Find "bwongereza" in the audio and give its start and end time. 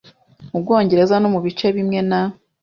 0.63-1.15